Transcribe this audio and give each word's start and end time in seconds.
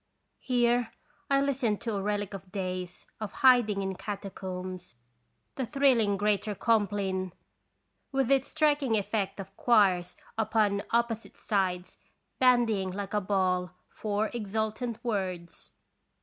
Here 0.39 0.93
I 1.29 1.39
listened 1.41 1.79
to 1.81 1.93
a 1.93 2.01
relic 2.01 2.33
of 2.33 2.51
days 2.51 3.05
of 3.19 3.31
hiding 3.45 3.83
in 3.83 3.95
catacombs, 3.95 4.95
the 5.57 5.65
thrilling 5.67 6.17
Greater 6.17 6.55
Compline, 6.55 7.33
with 8.11 8.31
its 8.31 8.49
striking 8.49 8.97
effect 8.97 9.39
of 9.39 9.55
choirs 9.55 10.15
upon 10.39 10.81
opposite 10.89 11.37
sides 11.37 11.99
bandying 12.39 12.89
like 12.89 13.13
a 13.13 13.21
ball 13.21 13.73
four 13.91 14.31
exultant 14.33 14.97
words. 15.03 15.73